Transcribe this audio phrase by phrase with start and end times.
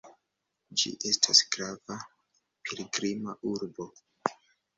[0.83, 1.99] Ĝi estas grava
[2.71, 3.89] pilgrima urbo.